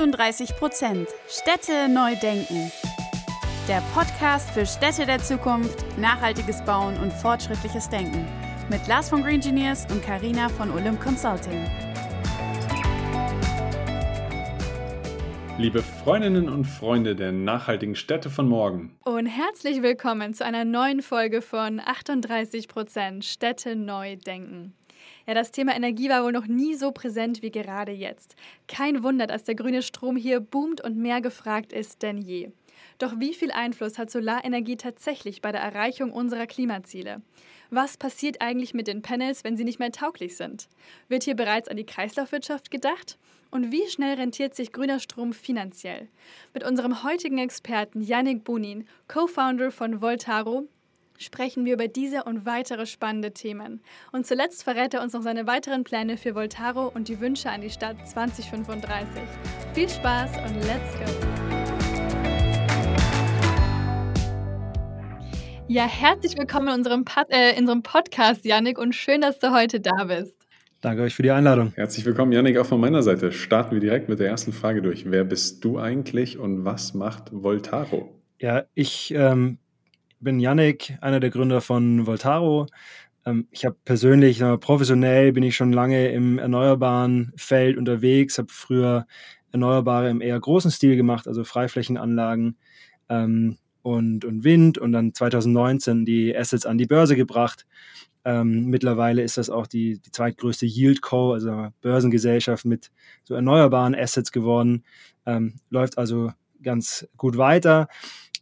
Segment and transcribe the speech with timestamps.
[0.00, 2.72] 38 Prozent Städte neu denken.
[3.68, 8.26] Der Podcast für Städte der Zukunft, nachhaltiges Bauen und fortschrittliches Denken.
[8.70, 11.66] Mit Lars von Green Engineers und Karina von Olymp Consulting.
[15.58, 18.96] Liebe Freundinnen und Freunde der nachhaltigen Städte von morgen.
[19.04, 24.72] Und herzlich willkommen zu einer neuen Folge von 38 Prozent Städte neu denken.
[25.30, 28.34] Ja, das Thema Energie war wohl noch nie so präsent wie gerade jetzt.
[28.66, 32.50] Kein Wunder, dass der grüne Strom hier boomt und mehr gefragt ist denn je.
[32.98, 37.22] Doch wie viel Einfluss hat Solarenergie tatsächlich bei der Erreichung unserer Klimaziele?
[37.70, 40.66] Was passiert eigentlich mit den Panels, wenn sie nicht mehr tauglich sind?
[41.06, 43.16] Wird hier bereits an die Kreislaufwirtschaft gedacht?
[43.52, 46.08] Und wie schnell rentiert sich grüner Strom finanziell?
[46.54, 50.66] Mit unserem heutigen Experten Yannick Bunin, Co-Founder von Voltaro,
[51.20, 53.82] sprechen wir über diese und weitere spannende Themen.
[54.10, 57.60] Und zuletzt verrät er uns noch seine weiteren Pläne für Voltaro und die Wünsche an
[57.60, 59.22] die Stadt 2035.
[59.74, 61.04] Viel Spaß und let's go!
[65.68, 69.52] Ja, herzlich willkommen in unserem, Pod äh, in unserem Podcast, Yannick, und schön, dass du
[69.52, 70.34] heute da bist.
[70.80, 71.72] Danke euch für die Einladung.
[71.76, 73.30] Herzlich willkommen, Yannick, auch von meiner Seite.
[73.30, 75.08] Starten wir direkt mit der ersten Frage durch.
[75.08, 78.18] Wer bist du eigentlich und was macht Voltaro?
[78.40, 79.58] Ja, ich ähm,
[80.20, 82.66] bin Yannick, einer der Gründer von Voltaro.
[83.26, 89.06] Ähm, ich habe persönlich, professionell bin ich schon lange im erneuerbaren Feld unterwegs, habe früher
[89.52, 92.56] Erneuerbare im eher großen Stil gemacht, also Freiflächenanlagen
[93.08, 97.66] ähm, und, und Wind und dann 2019 die Assets an die Börse gebracht.
[98.24, 102.90] Ähm, mittlerweile ist das auch die, die zweitgrößte Yield Co., also Börsengesellschaft mit
[103.24, 104.84] so erneuerbaren Assets geworden.
[105.24, 107.88] Ähm, läuft also ganz gut weiter.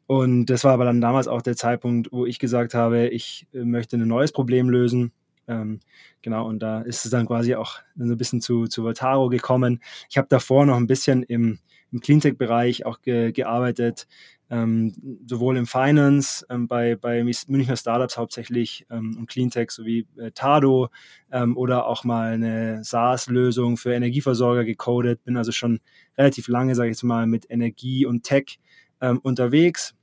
[0.08, 3.62] Und das war aber dann damals auch der Zeitpunkt, wo ich gesagt habe, ich äh,
[3.62, 5.12] möchte ein neues Problem lösen.
[5.46, 5.80] Ähm,
[6.22, 9.80] genau, und da ist es dann quasi auch so ein bisschen zu, zu Voltaro gekommen.
[10.08, 11.58] Ich habe davor noch ein bisschen im,
[11.92, 14.08] im Cleantech-Bereich auch ge, gearbeitet,
[14.48, 14.94] ähm,
[15.26, 20.88] sowohl im Finance, ähm, bei, bei Münchner Startups hauptsächlich ähm, und Cleantech sowie äh, Tado
[21.30, 25.22] ähm, oder auch mal eine SaaS-Lösung für Energieversorger gecodet.
[25.24, 25.80] Bin also schon
[26.16, 28.58] relativ lange, sage ich jetzt mal, mit Energie und Tech
[29.02, 29.94] ähm, unterwegs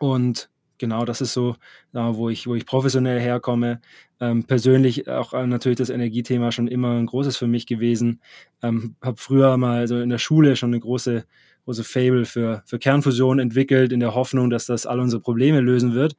[0.00, 1.56] und genau, das ist so,
[1.92, 3.80] wo, ich, wo ich professionell herkomme.
[4.20, 8.20] Ähm, persönlich auch äh, natürlich das Energiethema schon immer ein großes für mich gewesen.
[8.62, 11.24] Ähm, habe früher mal so in der Schule schon eine große,
[11.64, 15.94] große Fable für, für Kernfusion entwickelt, in der Hoffnung, dass das all unsere Probleme lösen
[15.94, 16.16] wird.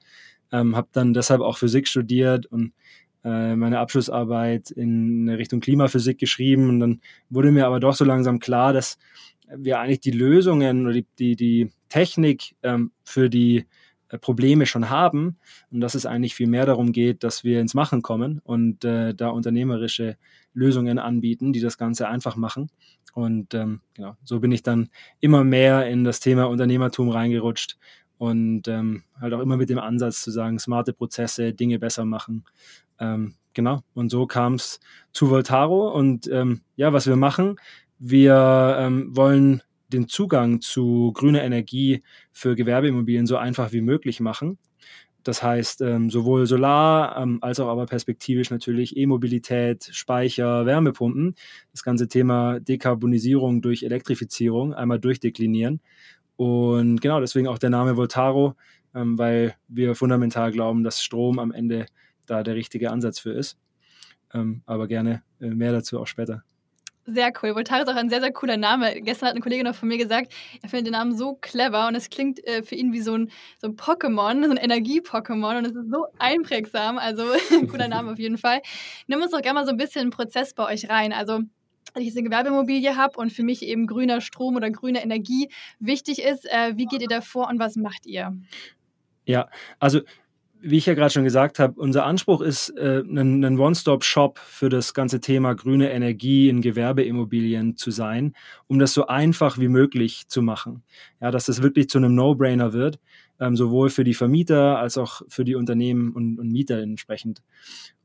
[0.51, 2.73] Ähm, habe dann deshalb auch Physik studiert und
[3.23, 6.69] äh, meine Abschlussarbeit in Richtung Klimaphysik geschrieben.
[6.69, 8.97] Und dann wurde mir aber doch so langsam klar, dass
[9.55, 13.65] wir eigentlich die Lösungen oder die, die, die Technik ähm, für die
[14.09, 15.37] äh, Probleme schon haben
[15.71, 19.13] und dass es eigentlich viel mehr darum geht, dass wir ins Machen kommen und äh,
[19.13, 20.17] da unternehmerische
[20.53, 22.69] Lösungen anbieten, die das Ganze einfach machen.
[23.13, 24.89] Und ähm, genau, so bin ich dann
[25.19, 27.77] immer mehr in das Thema Unternehmertum reingerutscht
[28.17, 32.45] und ähm, halt auch immer mit dem Ansatz zu sagen, smarte Prozesse, Dinge besser machen.
[32.99, 34.79] Ähm, genau, und so kam es
[35.11, 37.55] zu Voltaro und ähm, ja, was wir machen,
[37.99, 44.57] wir ähm, wollen den Zugang zu grüner Energie für Gewerbeimmobilien so einfach wie möglich machen.
[45.23, 51.35] Das heißt, ähm, sowohl Solar ähm, als auch aber perspektivisch natürlich E-Mobilität, Speicher, Wärmepumpen.
[51.71, 55.81] Das ganze Thema Dekarbonisierung durch Elektrifizierung einmal durchdeklinieren.
[56.37, 58.55] Und genau deswegen auch der Name Voltaro,
[58.95, 61.87] ähm, weil wir fundamental glauben, dass Strom am Ende
[62.25, 63.57] da der richtige Ansatz für ist.
[64.33, 66.43] Ähm, aber gerne äh, mehr dazu auch später.
[67.05, 67.55] Sehr cool.
[67.55, 69.01] Voltaire ist auch ein sehr, sehr cooler Name.
[69.01, 71.95] Gestern hat eine Kollegin noch von mir gesagt, er findet den Namen so clever und
[71.95, 75.65] es klingt äh, für ihn wie so ein, so ein Pokémon, so ein Energie-Pokémon und
[75.65, 76.99] es ist so einprägsam.
[76.99, 77.23] Also
[77.71, 78.61] cooler Name auf jeden Fall.
[79.07, 81.13] Nimm uns doch gerne mal so ein bisschen einen Prozess bei euch rein.
[81.13, 81.39] Also
[81.93, 85.49] wenn ich eine Gewerbeimmobilie habe und für mich eben grüner Strom oder grüne Energie
[85.79, 88.37] wichtig ist, äh, wie geht ihr da vor und was macht ihr?
[89.25, 89.49] Ja,
[89.79, 90.01] also
[90.61, 94.69] wie ich ja gerade schon gesagt habe, unser Anspruch ist, äh, ein, ein One-Stop-Shop für
[94.69, 98.33] das ganze Thema grüne Energie in Gewerbeimmobilien zu sein,
[98.67, 100.83] um das so einfach wie möglich zu machen.
[101.21, 102.99] Ja, dass das wirklich zu einem No-Brainer wird,
[103.39, 107.41] ähm, sowohl für die Vermieter als auch für die Unternehmen und, und Mieter entsprechend.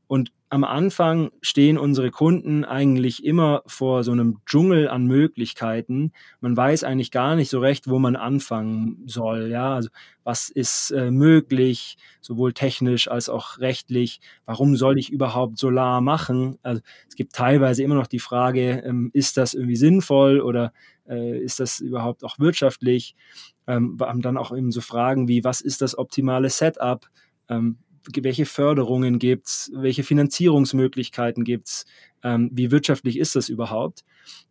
[0.07, 6.11] Und am Anfang stehen unsere Kunden eigentlich immer vor so einem Dschungel an Möglichkeiten.
[6.39, 9.49] Man weiß eigentlich gar nicht so recht, wo man anfangen soll.
[9.49, 9.89] Ja, also
[10.23, 14.21] was ist äh, möglich, sowohl technisch als auch rechtlich?
[14.45, 16.57] Warum soll ich überhaupt Solar machen?
[16.61, 20.71] Also es gibt teilweise immer noch die Frage, ähm, ist das irgendwie sinnvoll oder
[21.09, 23.15] äh, ist das überhaupt auch wirtschaftlich?
[23.67, 27.07] Ähm, dann auch eben so Fragen wie, was ist das optimale Setup?
[27.49, 27.77] Ähm,
[28.21, 31.85] welche Förderungen gibt es, welche Finanzierungsmöglichkeiten gibt es,
[32.23, 34.03] ähm, wie wirtschaftlich ist das überhaupt.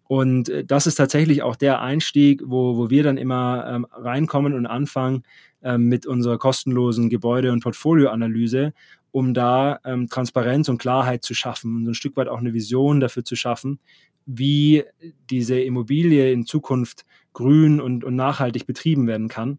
[0.06, 4.55] Und äh, das ist tatsächlich auch der Einstieg, wo, wo wir dann immer ähm, reinkommen
[4.55, 5.25] und anfangen
[5.62, 8.73] ähm, mit unserer kostenlosen Gebäude- und Portfolioanalyse,
[9.12, 12.53] um da ähm, Transparenz und Klarheit zu schaffen und so ein Stück weit auch eine
[12.53, 13.79] Vision dafür zu schaffen,
[14.27, 14.85] wie
[15.31, 19.59] diese Immobilie in Zukunft grün und, und nachhaltig betrieben werden kann.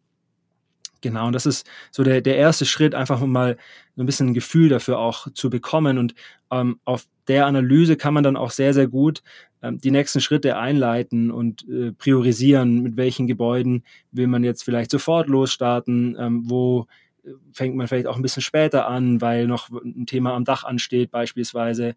[1.01, 3.57] Genau, und das ist so der, der erste Schritt, einfach mal
[3.95, 5.97] so ein bisschen ein Gefühl dafür auch zu bekommen.
[5.97, 6.15] Und
[6.51, 9.21] ähm, auf der Analyse kann man dann auch sehr, sehr gut
[9.61, 14.91] ähm, die nächsten Schritte einleiten und äh, priorisieren, mit welchen Gebäuden will man jetzt vielleicht
[14.91, 16.87] sofort losstarten, ähm, wo
[17.23, 20.63] äh, fängt man vielleicht auch ein bisschen später an, weil noch ein Thema am Dach
[20.63, 21.95] ansteht beispielsweise.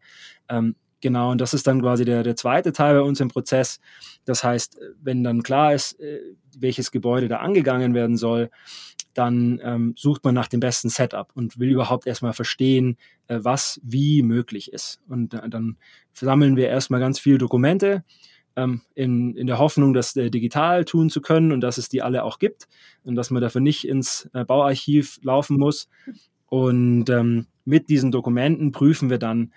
[0.49, 3.81] Ähm, Genau, und das ist dann quasi der, der zweite Teil bei uns im Prozess.
[4.25, 6.21] Das heißt, wenn dann klar ist, äh,
[6.59, 8.50] welches Gebäude da angegangen werden soll,
[9.15, 12.97] dann ähm, sucht man nach dem besten Setup und will überhaupt erstmal verstehen,
[13.29, 15.00] äh, was wie möglich ist.
[15.09, 15.77] Und äh, dann
[16.12, 18.05] sammeln wir erstmal ganz viele Dokumente
[18.56, 22.03] ähm, in, in der Hoffnung, das äh, digital tun zu können und dass es die
[22.03, 22.69] alle auch gibt
[23.05, 25.89] und dass man dafür nicht ins äh, Bauarchiv laufen muss.
[26.47, 29.53] Und ähm, mit diesen Dokumenten prüfen wir dann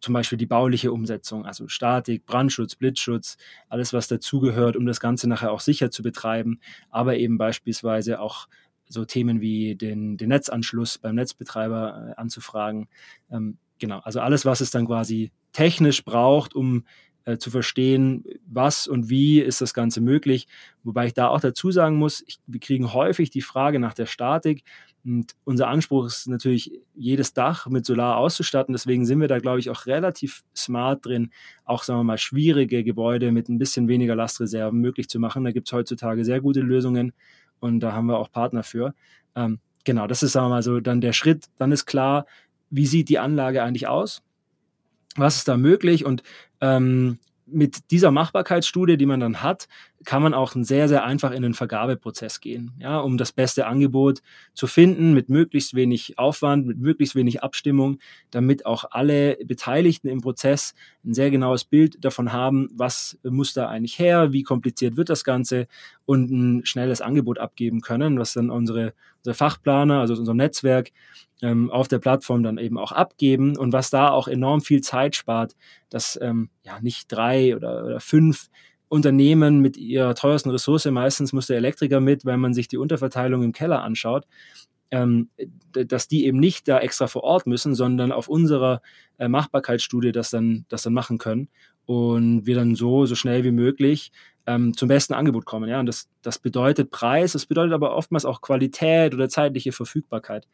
[0.00, 3.36] zum Beispiel die bauliche Umsetzung, also Statik, Brandschutz, Blitzschutz,
[3.68, 6.60] alles, was dazugehört, um das Ganze nachher auch sicher zu betreiben,
[6.90, 8.48] aber eben beispielsweise auch
[8.88, 12.88] so Themen wie den, den Netzanschluss beim Netzbetreiber äh, anzufragen.
[13.30, 16.84] Ähm, genau, also alles, was es dann quasi technisch braucht, um
[17.24, 20.46] äh, zu verstehen, was und wie ist das Ganze möglich.
[20.82, 24.06] Wobei ich da auch dazu sagen muss, ich, wir kriegen häufig die Frage nach der
[24.06, 24.62] Statik.
[25.04, 28.72] Und unser Anspruch ist natürlich, jedes Dach mit Solar auszustatten.
[28.72, 31.30] Deswegen sind wir da, glaube ich, auch relativ smart drin,
[31.64, 35.44] auch, sagen wir mal, schwierige Gebäude mit ein bisschen weniger Lastreserven möglich zu machen.
[35.44, 37.12] Da gibt es heutzutage sehr gute Lösungen
[37.60, 38.94] und da haben wir auch Partner für.
[39.36, 41.46] Ähm, genau, das ist, sagen wir mal, so dann der Schritt.
[41.58, 42.26] Dann ist klar,
[42.70, 44.22] wie sieht die Anlage eigentlich aus?
[45.16, 46.04] Was ist da möglich?
[46.04, 46.22] Und
[46.60, 49.68] ähm, mit dieser Machbarkeitsstudie, die man dann hat,
[50.04, 54.20] kann man auch sehr, sehr einfach in den Vergabeprozess gehen, ja, um das beste Angebot
[54.52, 57.98] zu finden, mit möglichst wenig Aufwand, mit möglichst wenig Abstimmung,
[58.30, 60.74] damit auch alle Beteiligten im Prozess
[61.04, 65.24] ein sehr genaues Bild davon haben, was muss da eigentlich her, wie kompliziert wird das
[65.24, 65.66] Ganze
[66.06, 68.94] und ein schnelles Angebot abgeben können, was dann unsere,
[69.24, 70.90] unsere Fachplaner, also unser Netzwerk,
[71.42, 75.16] ähm, auf der Plattform dann eben auch abgeben und was da auch enorm viel Zeit
[75.16, 75.56] spart,
[75.88, 78.48] dass ähm, ja nicht drei oder, oder fünf
[78.88, 83.42] Unternehmen mit ihrer teuersten Ressource, meistens muss der Elektriker mit, wenn man sich die Unterverteilung
[83.42, 84.26] im Keller anschaut,
[84.90, 85.30] ähm,
[85.72, 88.82] dass die eben nicht da extra vor Ort müssen, sondern auf unserer
[89.18, 91.48] äh, Machbarkeitsstudie das dann, das dann machen können
[91.86, 94.12] und wir dann so, so schnell wie möglich
[94.46, 95.68] ähm, zum besten Angebot kommen.
[95.68, 95.80] Ja?
[95.80, 100.46] Und das, das bedeutet Preis, das bedeutet aber oftmals auch Qualität oder zeitliche Verfügbarkeit.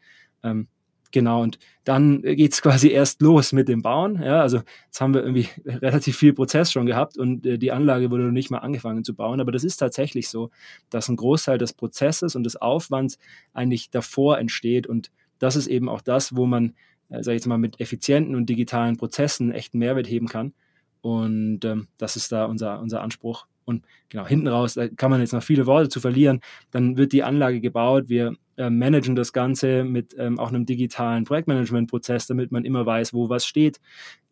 [0.43, 0.69] Ähm,
[1.13, 4.23] Genau, und dann geht es quasi erst los mit dem Bauen.
[4.23, 8.11] Ja, also jetzt haben wir irgendwie relativ viel Prozess schon gehabt und äh, die Anlage
[8.11, 9.41] wurde noch nicht mal angefangen zu bauen.
[9.41, 10.51] Aber das ist tatsächlich so,
[10.89, 13.19] dass ein Großteil des Prozesses und des Aufwands
[13.53, 14.87] eigentlich davor entsteht.
[14.87, 16.75] Und das ist eben auch das, wo man,
[17.09, 20.55] äh, sage ich jetzt mal, mit effizienten und digitalen Prozessen echt Mehrwert heben kann.
[21.01, 23.47] Und ähm, das ist da unser, unser Anspruch.
[23.65, 26.41] Und genau, hinten raus, da kann man jetzt noch viele Worte zu verlieren.
[26.71, 28.09] Dann wird die Anlage gebaut.
[28.09, 33.15] Wir äh, managen das Ganze mit ähm, auch einem digitalen Projektmanagement-Prozess, damit man immer weiß,
[33.15, 33.81] wo was steht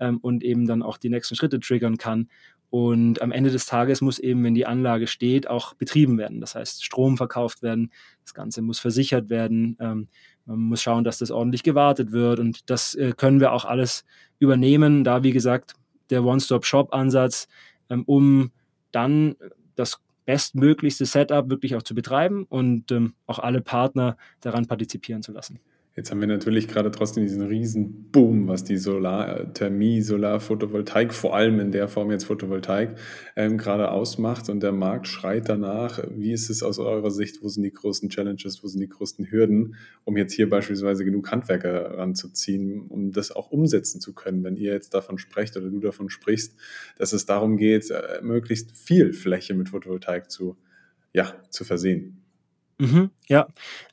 [0.01, 2.29] ähm, und eben dann auch die nächsten Schritte triggern kann.
[2.71, 6.41] Und am Ende des Tages muss eben, wenn die Anlage steht, auch betrieben werden.
[6.41, 7.91] Das heißt, Strom verkauft werden,
[8.23, 9.77] das Ganze muss versichert werden.
[9.81, 10.09] Ähm,
[10.45, 12.41] man muss schauen, dass das ordentlich gewartet wird.
[12.41, 14.05] Und das äh, können wir auch alles
[14.39, 15.75] übernehmen, da, wie gesagt,
[16.11, 17.49] der One-Stop-Shop-Ansatz,
[17.91, 18.51] ähm, um
[18.93, 19.37] dann
[19.75, 25.33] das bestmöglichste Setup wirklich auch zu betreiben und ähm, auch alle Partner daran partizipieren zu
[25.33, 25.61] lassen.
[25.99, 31.59] Jetzt haben wir natürlich gerade trotzdem diesen riesen Boom, was die Solarthermie, Solarphotovoltaik, vor allem
[31.59, 32.95] in der Form jetzt Photovoltaik,
[33.35, 35.99] ähm, gerade ausmacht und der Markt schreit danach.
[36.09, 37.43] Wie ist es aus eurer Sicht?
[37.43, 38.63] Wo sind die größten Challenges?
[38.63, 39.75] Wo sind die größten Hürden,
[40.05, 44.45] um jetzt hier beispielsweise genug Handwerker ranzuziehen, um das auch umsetzen zu können?
[44.45, 46.55] Wenn ihr jetzt davon sprecht oder du davon sprichst,
[46.97, 50.57] dass es darum geht, äh, möglichst viel Fläche mit Photovoltaik zu,
[51.13, 52.23] ja, zu versehen.
[52.79, 53.49] Mhm, ja,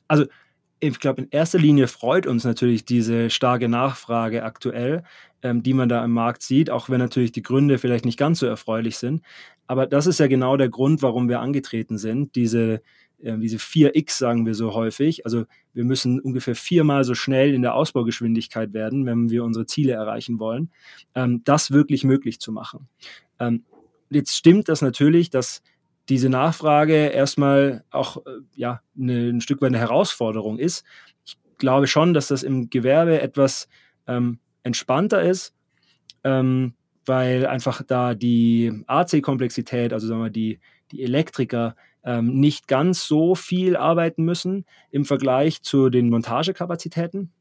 [0.06, 0.26] also
[0.92, 5.04] ich glaube, in erster Linie freut uns natürlich diese starke Nachfrage aktuell,
[5.42, 8.40] ähm, die man da im Markt sieht, auch wenn natürlich die Gründe vielleicht nicht ganz
[8.40, 9.22] so erfreulich sind.
[9.66, 12.34] Aber das ist ja genau der Grund, warum wir angetreten sind.
[12.36, 12.82] Diese,
[13.18, 15.24] äh, diese 4x sagen wir so häufig.
[15.24, 19.92] Also wir müssen ungefähr viermal so schnell in der Ausbaugeschwindigkeit werden, wenn wir unsere Ziele
[19.92, 20.70] erreichen wollen,
[21.14, 22.88] ähm, das wirklich möglich zu machen.
[23.38, 23.64] Ähm,
[24.10, 25.62] jetzt stimmt das natürlich, dass
[26.08, 30.84] diese Nachfrage erstmal auch äh, ja, eine, ein Stück weit eine Herausforderung ist.
[31.24, 33.68] Ich glaube schon, dass das im Gewerbe etwas
[34.06, 35.54] ähm, entspannter ist,
[36.24, 40.60] ähm, weil einfach da die AC-Komplexität, also sagen wir die,
[40.92, 47.32] die Elektriker, ähm, nicht ganz so viel arbeiten müssen im Vergleich zu den Montagekapazitäten.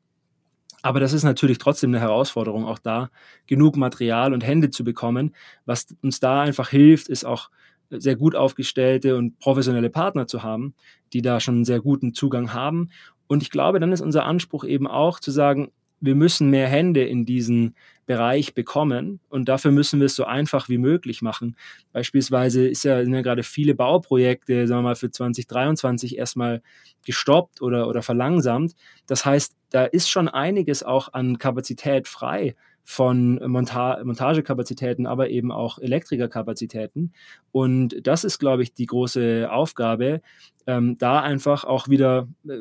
[0.82, 3.10] Aber das ist natürlich trotzdem eine Herausforderung, auch da
[3.48, 5.36] genug Material und Hände zu bekommen.
[5.66, 7.50] Was uns da einfach hilft, ist auch
[7.90, 10.74] sehr gut aufgestellte und professionelle Partner zu haben,
[11.14, 12.90] die da schon einen sehr guten Zugang haben.
[13.28, 17.04] Und ich glaube, dann ist unser Anspruch eben auch zu sagen, wir müssen mehr Hände
[17.04, 17.76] in diesen
[18.06, 21.56] Bereich bekommen und dafür müssen wir es so einfach wie möglich machen.
[21.92, 26.62] Beispielsweise ist ja, sind ja gerade viele Bauprojekte, sagen wir mal, für 2023 erstmal
[27.04, 28.76] gestoppt oder, oder verlangsamt.
[29.08, 35.52] Das heißt, da ist schon einiges auch an Kapazität frei von Monta Montagekapazitäten, aber eben
[35.52, 37.14] auch Elektrikerkapazitäten.
[37.52, 40.22] Und das ist, glaube ich, die große Aufgabe,
[40.68, 42.60] ähm, da einfach auch wieder äh,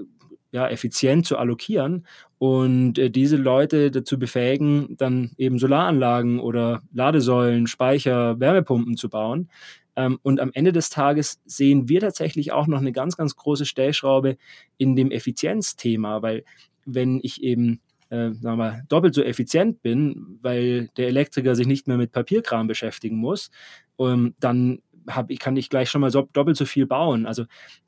[0.51, 2.07] ja, effizient zu allokieren
[2.39, 9.51] und äh, diese Leute dazu befähigen, dann eben Solaranlagen oder Ladesäulen, Speicher, Wärmepumpen zu bauen.
[9.97, 13.67] Ähm, und am Ende des Tages sehen wir tatsächlich auch noch eine ganz, ganz große
[13.67, 14.37] Stellschraube
[14.79, 16.45] in dem Effizienzthema, weil
[16.87, 17.81] wenn ich eben
[18.15, 22.13] äh, sagen wir mal, doppelt so effizient bin, weil der Elektriker sich nicht mehr mit
[22.13, 23.51] Papierkram beschäftigen muss,
[23.99, 24.79] ähm, dann
[25.09, 27.27] hab, ich, kann ich gleich schon mal so, doppelt so viel bauen.
[27.27, 27.45] Also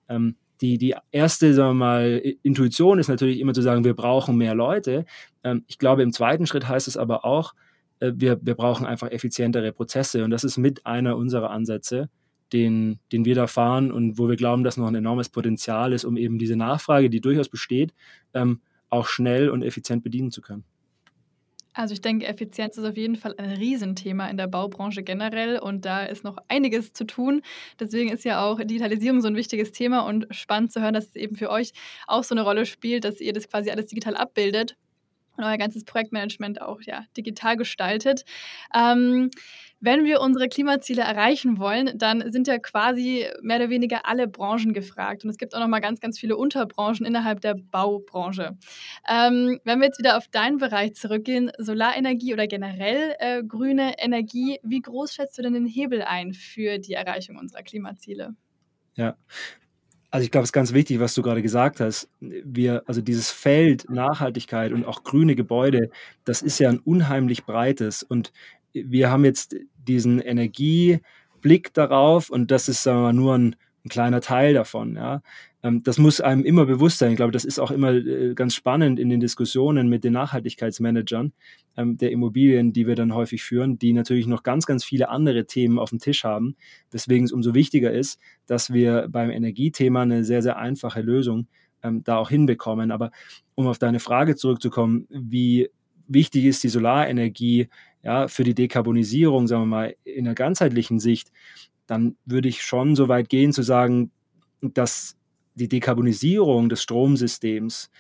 [0.09, 4.37] ähm, die, die erste sagen wir mal, Intuition ist natürlich immer zu sagen, wir brauchen
[4.37, 5.05] mehr Leute.
[5.45, 7.55] Ähm, ich glaube, im zweiten Schritt heißt es aber auch,
[8.01, 10.25] äh, wir, wir brauchen einfach effizientere Prozesse.
[10.25, 12.09] Und das ist mit einer unserer Ansätze,
[12.53, 16.05] den, den wir da fahren und wo wir glauben, dass noch ein enormes Potenzial ist,
[16.05, 17.95] um eben diese Nachfrage, die durchaus besteht,
[18.35, 18.61] ähm,
[18.97, 20.65] auch schnell und effizient bedienen zu können.
[21.77, 25.85] Also ich denke, Effizienz ist auf jeden Fall ein Riesenthema in der Baubranche generell und
[25.85, 27.43] da ist noch einiges zu tun.
[27.79, 31.17] Deswegen ist ja auch Digitalisierung so ein wichtiges Thema und spannend zu hören, dass es
[31.17, 31.73] eben für euch
[32.07, 34.75] auch so eine Rolle spielt, dass ihr das quasi alles digital abbildet
[35.37, 38.25] und euer ganzes Projektmanagement auch ja, digital gestaltet.
[38.75, 39.31] Ähm,
[39.79, 44.73] wenn wir unsere Klimaziele erreichen wollen, dann sind ja quasi mehr oder weniger alle Branchen
[44.73, 45.23] gefragt.
[45.23, 48.57] Und es gibt auch noch mal ganz, ganz viele Unterbranchen innerhalb der Baubranche.
[49.09, 54.59] Ähm, wenn wir jetzt wieder auf deinen Bereich zurückgehen, Solarenergie oder generell äh, grüne Energie,
[54.63, 58.35] wie groß schätzt du denn den Hebel ein für die Erreichung unserer Klimaziele?
[58.95, 59.17] Ja,
[60.17, 62.09] also ich glaube, es ist ganz wichtig, was du gerade gesagt hast.
[62.21, 65.91] Wir, also dieses Feld Nachhaltigkeit und auch grüne Gebäude,
[66.25, 68.03] das ist ja ein unheimlich breites.
[68.03, 68.33] Und
[68.73, 73.91] wir haben jetzt diesen Energieblick darauf und das ist sagen wir mal, nur ein, ein
[73.91, 74.97] kleiner Teil davon.
[74.97, 75.21] Ja.
[75.67, 77.11] Ähm, das muss einem immer bewusst sein.
[77.11, 81.33] Ich glaube, das ist auch immer äh, ganz spannend in den Diskussionen mit den Nachhaltigkeitsmanagern
[81.77, 85.47] ähm, der Immobilien, die wir dann häufig führen, die natürlich noch ganz, ganz viele andere
[85.47, 86.55] Themen auf dem Tisch haben,
[86.93, 91.49] weswegen es umso wichtiger ist, dass wir beim Energiethema eine sehr, sehr einfache Lösung
[91.83, 92.93] ähm, da auch hinbekommen.
[92.93, 93.11] Aber
[93.57, 95.69] um auf deine Frage zurückzukommen, wie
[96.07, 97.69] wichtig ist die Solarenergie
[98.05, 101.33] ja, für die Dekarbonisierung, sagen wir mal, in einer ganzheitlichen Sicht,
[101.89, 104.13] dann würde ich schon so weit gehen zu sagen,
[104.61, 105.17] dass
[105.57, 107.91] die Dekarbonisierung des Stromsystems,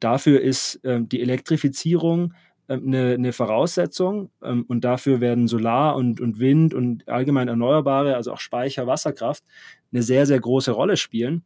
[0.00, 2.34] dafür ist ähm, die Elektrifizierung
[2.68, 8.16] ähm, eine, eine, Voraussetzung ähm, und dafür werden Solar und, und Wind und allgemein Erneuerbare,
[8.16, 9.44] also auch Speicher, Wasserkraft,
[9.92, 11.44] eine sehr, sehr große Rolle spielen,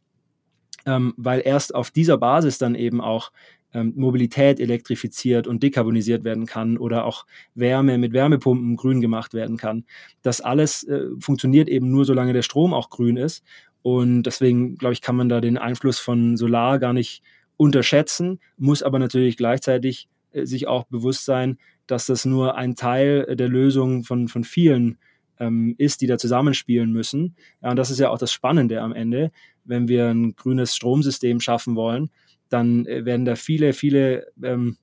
[0.85, 3.31] ähm, weil erst auf dieser Basis dann eben auch
[3.71, 9.85] Mobilität elektrifiziert und dekarbonisiert werden kann oder auch Wärme mit Wärmepumpen grün gemacht werden kann.
[10.23, 13.43] Das alles äh, funktioniert eben nur, solange der Strom auch grün ist.
[13.81, 17.23] Und deswegen, glaube ich, kann man da den Einfluss von Solar gar nicht
[17.57, 21.57] unterschätzen, muss aber natürlich gleichzeitig äh, sich auch bewusst sein,
[21.87, 24.97] dass das nur ein Teil der Lösung von, von vielen
[25.39, 27.35] ähm, ist, die da zusammenspielen müssen.
[27.61, 29.31] Ja, und das ist ja auch das Spannende am Ende,
[29.63, 32.09] wenn wir ein grünes Stromsystem schaffen wollen,
[32.49, 34.77] dann äh, werden da viele, viele ähm,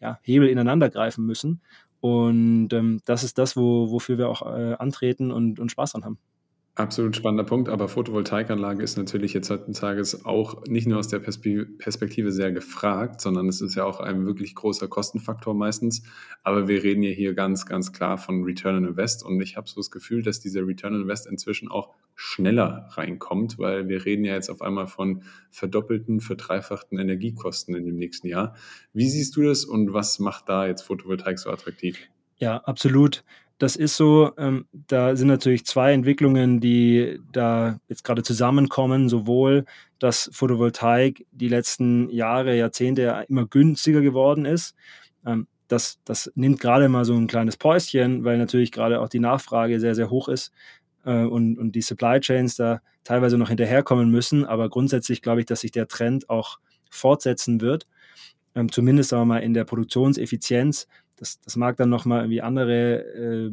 [0.00, 1.60] ja, Hebel ineinander greifen müssen.
[2.00, 6.04] Und ähm, das ist das, wo, wofür wir auch äh, antreten und, und Spaß dran
[6.04, 6.18] haben.
[6.80, 12.32] Absolut spannender Punkt, aber Photovoltaikanlage ist natürlich jetzt heutzutage auch nicht nur aus der Perspektive
[12.32, 16.02] sehr gefragt, sondern es ist ja auch ein wirklich großer Kostenfaktor meistens.
[16.42, 19.68] Aber wir reden ja hier ganz, ganz klar von Return on Invest und ich habe
[19.68, 24.24] so das Gefühl, dass dieser Return on Invest inzwischen auch schneller reinkommt, weil wir reden
[24.24, 28.56] ja jetzt auf einmal von verdoppelten, verdreifachten Energiekosten in dem nächsten Jahr.
[28.94, 31.98] Wie siehst du das und was macht da jetzt Photovoltaik so attraktiv?
[32.38, 33.22] Ja, absolut.
[33.60, 39.10] Das ist so, ähm, da sind natürlich zwei Entwicklungen, die da jetzt gerade zusammenkommen.
[39.10, 39.66] Sowohl,
[39.98, 44.74] dass Photovoltaik die letzten Jahre, Jahrzehnte immer günstiger geworden ist.
[45.26, 49.20] Ähm, das, das nimmt gerade mal so ein kleines Päuschen, weil natürlich gerade auch die
[49.20, 50.52] Nachfrage sehr, sehr hoch ist
[51.04, 54.46] äh, und, und die Supply Chains da teilweise noch hinterherkommen müssen.
[54.46, 56.58] Aber grundsätzlich glaube ich, dass sich der Trend auch
[56.90, 57.86] fortsetzen wird.
[58.54, 60.88] ähm, zumindest sagen mal in der Produktionseffizienz.
[61.20, 63.50] Das, das mag dann nochmal irgendwie andere äh,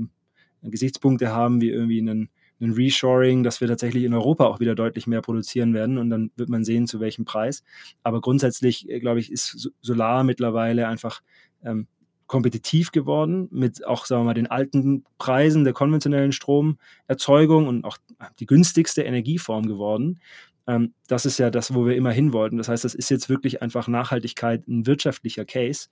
[0.63, 5.05] Gesichtspunkte haben, wie irgendwie einen, einen Reshoring, dass wir tatsächlich in Europa auch wieder deutlich
[5.05, 7.63] mehr produzieren werden und dann wird man sehen, zu welchem Preis.
[8.03, 11.21] Aber grundsätzlich, äh, glaube ich, ist Solar mittlerweile einfach
[11.63, 11.87] ähm,
[12.27, 17.97] kompetitiv geworden mit auch, sagen wir mal, den alten Preisen der konventionellen Stromerzeugung und auch
[18.39, 20.19] die günstigste Energieform geworden.
[20.67, 22.57] Ähm, das ist ja das, wo wir immer hin wollten.
[22.57, 25.87] Das heißt, das ist jetzt wirklich einfach Nachhaltigkeit ein wirtschaftlicher Case.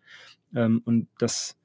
[0.54, 1.58] Ähm, und das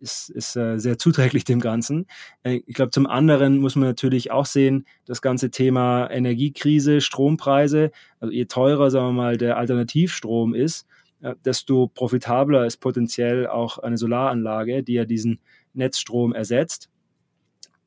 [0.00, 2.06] ist, ist äh, sehr zuträglich dem Ganzen.
[2.42, 7.90] Äh, ich glaube, zum anderen muss man natürlich auch sehen, das ganze Thema Energiekrise, Strompreise,
[8.20, 10.86] also je teurer, sagen wir mal, der Alternativstrom ist,
[11.20, 15.40] äh, desto profitabler ist potenziell auch eine Solaranlage, die ja diesen
[15.72, 16.90] Netzstrom ersetzt.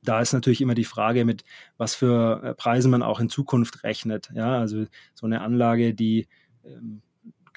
[0.03, 1.43] Da ist natürlich immer die Frage, mit
[1.77, 4.31] was für äh, Preisen man auch in Zukunft rechnet.
[4.33, 6.27] Ja, also so eine Anlage, die
[6.65, 7.01] ähm,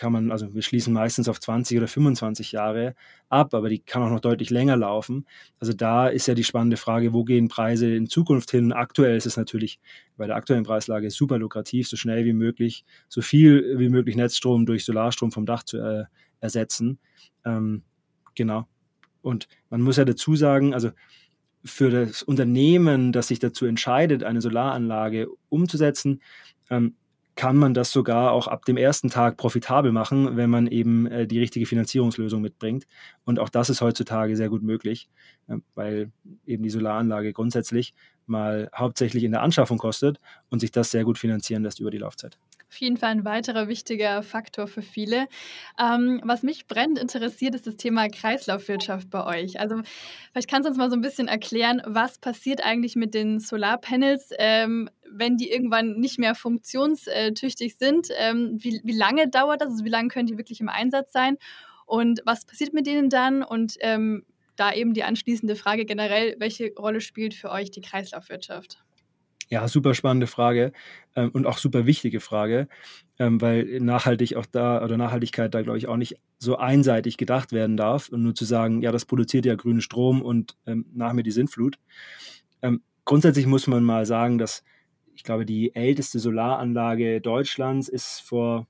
[0.01, 2.95] kann man, also wir schließen meistens auf 20 oder 25 Jahre
[3.29, 5.27] ab, aber die kann auch noch deutlich länger laufen.
[5.59, 8.73] Also da ist ja die spannende Frage, wo gehen Preise in Zukunft hin?
[8.73, 9.79] Aktuell ist es natürlich
[10.17, 14.65] bei der aktuellen Preislage super lukrativ, so schnell wie möglich, so viel wie möglich Netzstrom
[14.65, 16.05] durch Solarstrom vom Dach zu äh,
[16.41, 16.99] ersetzen.
[17.45, 17.83] Ähm,
[18.35, 18.67] genau.
[19.21, 20.93] Und man muss ja dazu sagen, also
[21.63, 26.23] für das Unternehmen, das sich dazu entscheidet, eine Solaranlage umzusetzen,
[26.71, 26.95] ähm,
[27.41, 31.27] kann man das sogar auch ab dem ersten Tag profitabel machen, wenn man eben äh,
[31.27, 32.87] die richtige Finanzierungslösung mitbringt.
[33.25, 35.09] Und auch das ist heutzutage sehr gut möglich,
[35.49, 36.13] äh, weil
[36.45, 37.95] eben die Solaranlage grundsätzlich
[38.27, 40.21] mal hauptsächlich in der Anschaffung kostet
[40.51, 42.39] und sich das sehr gut finanzieren lässt über die Laufzeit
[42.71, 45.27] auf jeden Fall ein weiterer wichtiger Faktor für viele.
[45.77, 49.59] Ähm, was mich brennend interessiert, ist das Thema Kreislaufwirtschaft bei euch.
[49.59, 49.83] Also
[50.31, 54.31] vielleicht kannst du uns mal so ein bisschen erklären, was passiert eigentlich mit den Solarpanels,
[54.39, 58.07] ähm, wenn die irgendwann nicht mehr funktionstüchtig sind.
[58.17, 59.71] Ähm, wie, wie, lange dauert das?
[59.71, 61.39] Also wie lange können die wirklich im Einsatz sein?
[61.87, 63.43] Und was passiert mit denen dann?
[63.43, 64.25] Und ähm,
[64.55, 68.79] da eben die anschließende Frage generell, welche Rolle spielt für euch die Kreislaufwirtschaft?
[69.53, 70.73] Ja, super spannende Frage
[71.17, 72.69] ähm, und auch super wichtige Frage,
[73.19, 77.51] ähm, weil nachhaltig auch da oder Nachhaltigkeit da glaube ich auch nicht so einseitig gedacht
[77.53, 81.13] werden darf und nur zu sagen, ja, das produziert ja grünen Strom und ähm, nach
[81.13, 81.81] mir die Sintflut.
[82.63, 84.63] Ähm, grundsätzlich muss man mal sagen, dass
[85.17, 88.69] ich glaube, die älteste Solaranlage Deutschlands ist vor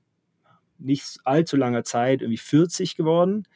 [0.79, 3.47] nicht allzu langer Zeit irgendwie 40 geworden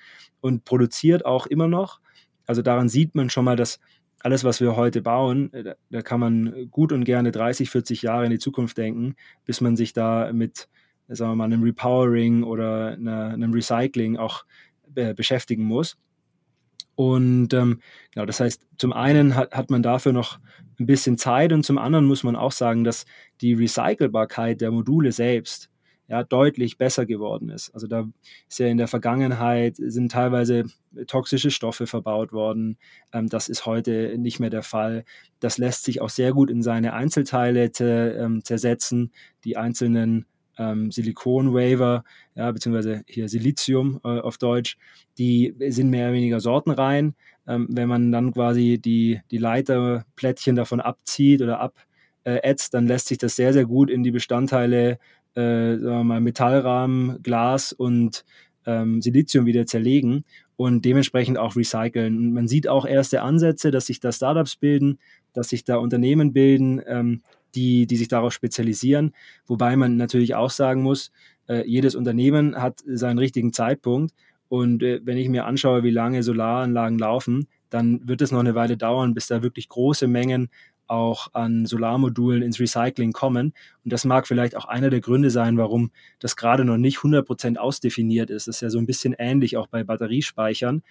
[0.41, 1.99] und produziert auch immer noch.
[2.45, 3.79] Also daran sieht man schon mal, dass
[4.19, 8.25] alles, was wir heute bauen, äh, da, kann man gut und gerne 30, 40 Jahre
[8.25, 10.67] in die Zukunft denken, bis man sich da mit,
[11.07, 14.45] sagen wir mal, einem Repowering oder einer, einem Recycling auch
[14.95, 15.97] äh, beschäftigen muss.
[16.95, 17.81] Und ähm,
[18.13, 20.39] genau, das heißt, zum einen hat, hat man dafür noch
[20.79, 23.05] ein bisschen Zeit und zum anderen muss man auch sagen, dass
[23.41, 25.69] die Recycelbarkeit der Module selbst
[26.07, 27.73] ja, deutlich besser geworden ist.
[27.73, 28.07] Also da
[28.47, 30.65] ist ja in der Vergangenheit sind teilweise
[31.07, 32.77] toxische Stoffe verbaut worden.
[33.11, 35.03] Ähm, das ist heute nicht mehr der Fall.
[35.39, 39.11] Das lässt sich auch sehr gut in seine Einzelteile ähm, zersetzen.
[39.43, 40.25] Die einzelnen
[40.57, 42.03] ähm, Silikon-Waver,
[42.35, 44.77] ja, beziehungsweise hier Silizium äh, auf Deutsch,
[45.17, 47.15] die sind mehr oder weniger sortenrein.
[47.47, 53.17] Ähm, wenn man dann quasi die, die Leiterplättchen davon abzieht oder abätzt, dann lässt sich
[53.17, 54.99] das sehr, sehr gut in die Bestandteile
[55.35, 58.25] äh, sagen wir mal, Metallrahmen, Glas und
[58.65, 60.23] ähm, Silizium wieder zerlegen
[60.55, 62.17] und dementsprechend auch recyceln.
[62.17, 64.99] Und man sieht auch erste Ansätze, dass sich da Startups bilden,
[65.33, 67.21] dass sich da Unternehmen bilden, ähm,
[67.53, 69.13] die, die sich darauf spezialisieren.
[69.45, 71.11] Wobei man natürlich auch sagen muss,
[71.47, 74.13] äh, jedes Unternehmen hat seinen richtigen Zeitpunkt.
[74.49, 78.55] Und äh, wenn ich mir anschaue, wie lange Solaranlagen laufen, dann wird es noch eine
[78.55, 80.49] Weile dauern, bis da wirklich große Mengen
[80.87, 83.53] auch an Solarmodulen ins Recycling kommen.
[83.83, 87.57] Und das mag vielleicht auch einer der Gründe sein, warum das gerade noch nicht 100%
[87.57, 88.47] ausdefiniert ist.
[88.47, 90.83] Das ist ja so ein bisschen ähnlich auch bei Batteriespeichern.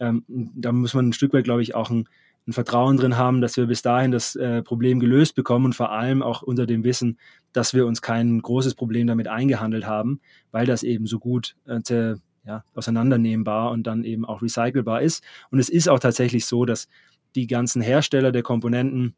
[0.00, 2.08] Ähm, da muss man ein Stück weit, glaube ich, auch ein,
[2.46, 5.90] ein Vertrauen drin haben, dass wir bis dahin das äh, Problem gelöst bekommen und vor
[5.90, 7.18] allem auch unter dem Wissen,
[7.52, 12.14] dass wir uns kein großes Problem damit eingehandelt haben, weil das eben so gut äh,
[12.46, 15.22] ja, auseinandernehmbar und dann eben auch recycelbar ist.
[15.50, 16.88] Und es ist auch tatsächlich so, dass
[17.34, 19.14] die ganzen Hersteller der Komponenten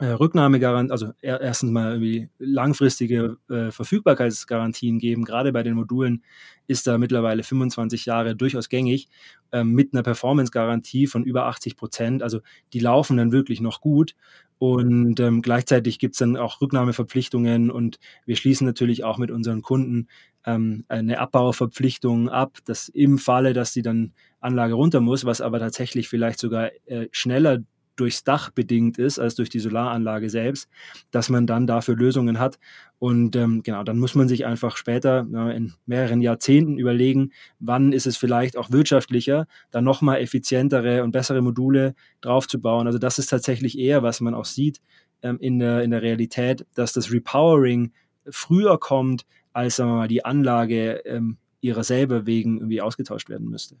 [0.00, 5.24] Rücknahmegarantien, also erstens mal irgendwie langfristige äh, Verfügbarkeitsgarantien geben.
[5.24, 6.24] Gerade bei den Modulen
[6.66, 9.08] ist da mittlerweile 25 Jahre durchaus gängig
[9.52, 12.22] ähm, mit einer Performance-Garantie von über 80 Prozent.
[12.22, 12.40] Also
[12.72, 14.16] die laufen dann wirklich noch gut.
[14.58, 19.62] Und ähm, gleichzeitig gibt es dann auch Rücknahmeverpflichtungen und wir schließen natürlich auch mit unseren
[19.62, 20.08] Kunden
[20.46, 25.58] ähm, eine Abbauverpflichtung ab, dass im Falle, dass die dann Anlage runter muss, was aber
[25.58, 27.58] tatsächlich vielleicht sogar äh, schneller
[27.96, 30.68] durchs Dach bedingt ist als durch die Solaranlage selbst,
[31.10, 32.58] dass man dann dafür Lösungen hat.
[32.98, 37.92] Und ähm, genau, dann muss man sich einfach später ja, in mehreren Jahrzehnten überlegen, wann
[37.92, 42.86] ist es vielleicht auch wirtschaftlicher, da nochmal effizientere und bessere Module draufzubauen.
[42.86, 44.80] Also das ist tatsächlich eher, was man auch sieht
[45.22, 47.92] ähm, in, der, in der Realität, dass das Repowering
[48.28, 53.48] früher kommt, als sagen wir mal, die Anlage ähm, ihrer selber wegen irgendwie ausgetauscht werden
[53.48, 53.76] müsste.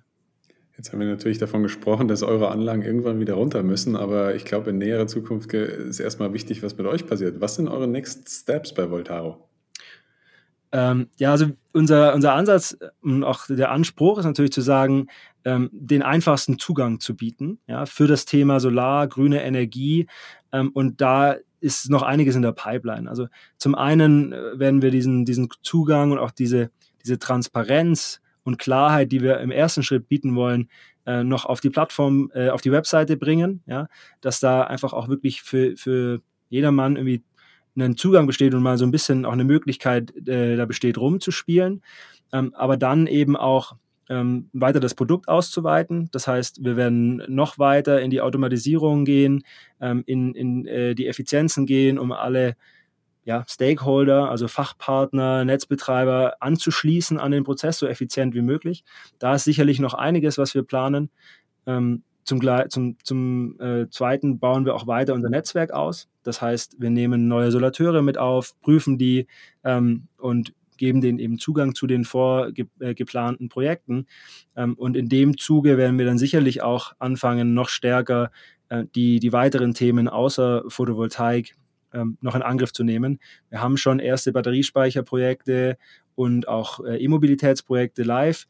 [0.76, 4.44] Jetzt haben wir natürlich davon gesprochen, dass eure Anlagen irgendwann wieder runter müssen, aber ich
[4.44, 7.40] glaube, in näherer Zukunft ist erstmal wichtig, was mit euch passiert.
[7.40, 9.48] Was sind eure Next Steps bei Voltaro?
[10.72, 15.06] Ähm, ja, also unser, unser Ansatz und auch der Anspruch ist natürlich zu sagen,
[15.44, 20.08] ähm, den einfachsten Zugang zu bieten ja, für das Thema Solar, grüne Energie.
[20.52, 23.08] Ähm, und da ist noch einiges in der Pipeline.
[23.08, 26.70] Also zum einen äh, werden wir diesen, diesen Zugang und auch diese,
[27.04, 30.68] diese Transparenz und Klarheit, die wir im ersten Schritt bieten wollen,
[31.06, 33.88] äh, noch auf die Plattform, äh, auf die Webseite bringen, ja,
[34.20, 37.22] dass da einfach auch wirklich für, für jedermann irgendwie
[37.76, 41.82] ein Zugang besteht und mal so ein bisschen auch eine Möglichkeit äh, da besteht, rumzuspielen.
[42.32, 43.76] Ähm, aber dann eben auch
[44.08, 46.08] ähm, weiter das Produkt auszuweiten.
[46.12, 49.42] Das heißt, wir werden noch weiter in die Automatisierung gehen,
[49.80, 52.56] ähm, in, in äh, die Effizienzen gehen, um alle
[53.24, 58.84] ja, Stakeholder, also Fachpartner, Netzbetreiber anzuschließen an den Prozess so effizient wie möglich.
[59.18, 61.10] Da ist sicherlich noch einiges, was wir planen.
[61.66, 66.08] Ähm, zum, zum, zum äh, Zweiten bauen wir auch weiter unser Netzwerk aus.
[66.22, 69.26] Das heißt, wir nehmen neue Solateure mit auf, prüfen die
[69.62, 74.06] ähm, und geben denen eben Zugang zu den vorgeplanten äh, Projekten.
[74.56, 78.30] Ähm, und in dem Zuge werden wir dann sicherlich auch anfangen, noch stärker
[78.70, 81.54] äh, die, die weiteren Themen außer Photovoltaik
[81.94, 83.18] ähm, noch in Angriff zu nehmen.
[83.50, 85.78] Wir haben schon erste Batteriespeicherprojekte
[86.14, 88.46] und auch äh, E-Mobilitätsprojekte live.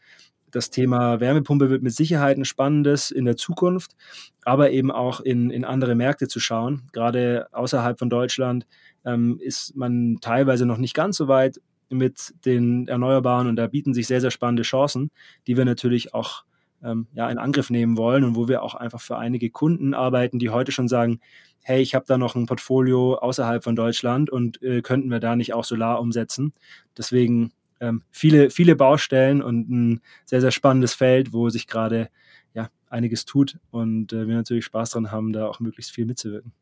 [0.51, 3.97] Das Thema Wärmepumpe wird mit Sicherheit ein spannendes in der Zukunft,
[4.45, 6.83] aber eben auch in, in andere Märkte zu schauen.
[6.93, 8.67] Gerade außerhalb von Deutschland
[9.05, 13.95] ähm, ist man teilweise noch nicht ganz so weit mit den Erneuerbaren und da bieten
[13.95, 15.11] sich sehr, sehr spannende Chancen,
[15.47, 16.45] die wir natürlich auch
[16.85, 20.39] ähm, ja, in Angriff nehmen wollen und wo wir auch einfach für einige Kunden arbeiten,
[20.39, 21.21] die heute schon sagen,
[21.63, 25.35] hey, ich habe da noch ein Portfolio außerhalb von Deutschland und äh, könnten wir da
[25.35, 26.53] nicht auch Solar umsetzen.
[26.97, 32.11] Deswegen ähm, viele, viele Baustellen und ein sehr, sehr spannendes Feld, wo sich gerade
[32.53, 36.53] ja, einiges tut und äh, wir natürlich Spaß dran haben, da auch möglichst viel mitzuwirken.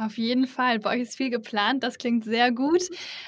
[0.00, 0.78] Auf jeden Fall.
[0.78, 1.82] Bei euch ist viel geplant.
[1.84, 2.84] Das klingt sehr gut.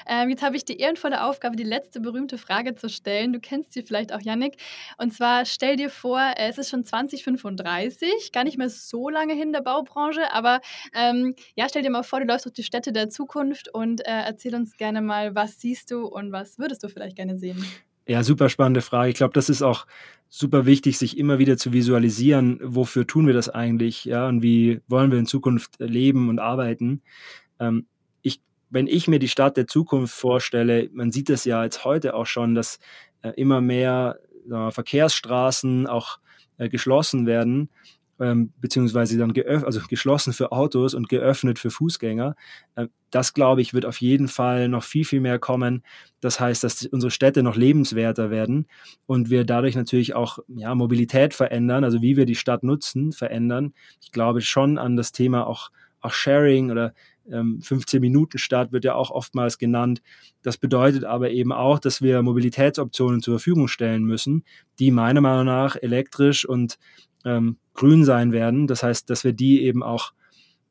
[0.07, 3.31] Ähm, jetzt habe ich die ehrenvolle Aufgabe, die letzte berühmte Frage zu stellen.
[3.31, 4.55] Du kennst sie vielleicht auch, Yannick.
[4.97, 9.53] Und zwar stell dir vor, es ist schon 2035, gar nicht mehr so lange hin
[9.53, 10.61] der Baubranche, aber
[10.95, 14.23] ähm, ja, stell dir mal vor, du läufst durch die Städte der Zukunft und äh,
[14.25, 17.63] erzähl uns gerne mal, was siehst du und was würdest du vielleicht gerne sehen?
[18.07, 19.09] Ja, super spannende Frage.
[19.09, 19.85] Ich glaube, das ist auch
[20.29, 24.81] super wichtig, sich immer wieder zu visualisieren, wofür tun wir das eigentlich, ja, und wie
[24.87, 27.01] wollen wir in Zukunft leben und arbeiten.
[27.59, 27.87] Ähm,
[28.21, 32.15] ich, wenn ich mir die Stadt der Zukunft vorstelle, man sieht das ja jetzt heute
[32.15, 32.79] auch schon, dass
[33.21, 34.19] äh, immer mehr
[34.51, 36.19] äh, Verkehrsstraßen auch
[36.57, 37.69] äh, geschlossen werden
[38.19, 42.35] ähm, beziehungsweise dann also geschlossen für Autos und geöffnet für Fußgänger.
[42.75, 45.83] Äh, das, glaube ich, wird auf jeden Fall noch viel, viel mehr kommen.
[46.19, 48.67] Das heißt, dass unsere Städte noch lebenswerter werden
[49.05, 53.73] und wir dadurch natürlich auch ja, Mobilität verändern, also wie wir die Stadt nutzen, verändern.
[54.01, 55.69] Ich glaube schon an das Thema auch,
[56.01, 56.93] auch Sharing oder
[57.31, 60.01] ähm, 15-Minuten-Stadt wird ja auch oftmals genannt.
[60.41, 64.43] Das bedeutet aber eben auch, dass wir Mobilitätsoptionen zur Verfügung stellen müssen,
[64.79, 66.77] die meiner Meinung nach elektrisch und
[67.25, 68.67] ähm, grün sein werden.
[68.67, 70.13] Das heißt, dass wir die eben auch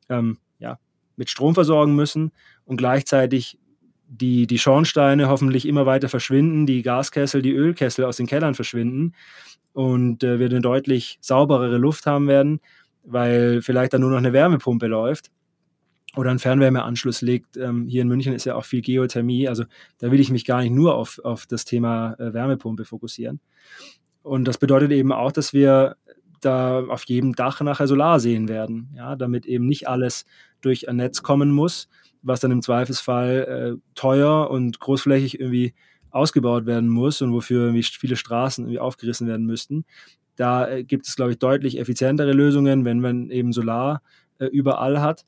[0.09, 0.79] ähm, ja,
[1.15, 2.31] mit Strom versorgen müssen
[2.65, 3.59] und gleichzeitig
[4.07, 9.13] die, die Schornsteine hoffentlich immer weiter verschwinden, die Gaskessel, die Ölkessel aus den Kellern verschwinden
[9.73, 12.59] und äh, wir eine deutlich sauberere Luft haben werden,
[13.03, 15.31] weil vielleicht dann nur noch eine Wärmepumpe läuft
[16.15, 17.57] oder ein Fernwärmeanschluss liegt.
[17.57, 19.63] Ähm, hier in München ist ja auch viel Geothermie, also
[19.97, 23.39] da will ich mich gar nicht nur auf, auf das Thema äh, Wärmepumpe fokussieren.
[24.21, 25.97] Und das bedeutet eben auch, dass wir
[26.45, 30.25] da auf jedem Dach nachher Solar sehen werden, ja, damit eben nicht alles
[30.61, 31.89] durch ein Netz kommen muss,
[32.21, 35.73] was dann im Zweifelsfall äh, teuer und großflächig irgendwie
[36.11, 39.85] ausgebaut werden muss und wofür irgendwie viele Straßen irgendwie aufgerissen werden müssten.
[40.35, 44.01] Da äh, gibt es, glaube ich, deutlich effizientere Lösungen, wenn man eben Solar
[44.39, 45.25] äh, überall hat.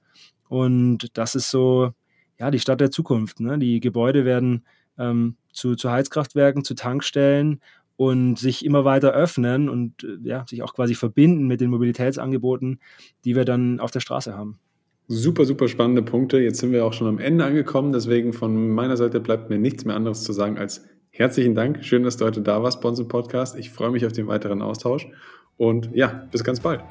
[0.47, 1.91] Und das ist so,
[2.39, 3.39] ja, die Stadt der Zukunft.
[3.39, 3.57] Ne?
[3.57, 4.65] Die Gebäude werden
[4.97, 7.61] ähm, zu, zu Heizkraftwerken, zu Tankstellen
[7.97, 12.79] und sich immer weiter öffnen und äh, ja, sich auch quasi verbinden mit den Mobilitätsangeboten,
[13.23, 14.59] die wir dann auf der Straße haben.
[15.07, 16.39] Super, super spannende Punkte.
[16.39, 17.93] Jetzt sind wir auch schon am Ende angekommen.
[17.93, 20.85] Deswegen von meiner Seite bleibt mir nichts mehr anderes zu sagen als
[21.17, 21.85] Herzlichen Dank.
[21.85, 23.57] Schön, dass du heute da warst, Bonzen Podcast.
[23.57, 25.07] Ich freue mich auf den weiteren Austausch
[25.55, 26.81] und ja, bis ganz bald.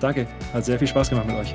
[0.00, 0.26] Danke.
[0.52, 1.54] Hat sehr viel Spaß gemacht mit euch.